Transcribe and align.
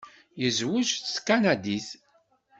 Yezweǧ 0.41 0.87
d 1.03 1.05
tkanadit. 1.07 1.87